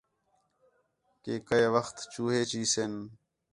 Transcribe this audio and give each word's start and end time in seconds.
کہ 1.23 1.33
کئے 1.47 1.65
وخت 1.75 1.97
چوہے 2.11 2.41
چی 2.49 2.61
سِن 2.73 2.93